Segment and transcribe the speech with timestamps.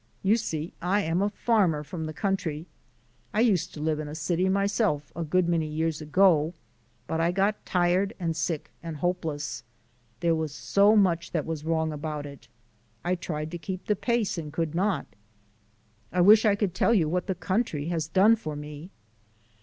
[0.23, 2.65] You see I am a farmer from the country.
[3.35, 6.55] I used to live in a city myself, a good many years ago,
[7.05, 9.61] but I got tired and sick and hopeless.
[10.19, 12.47] There was so much that was wrong about it.
[13.05, 15.05] I tried to keep the pace and could not.
[16.11, 18.89] I wish I could tell you what the country has done for me."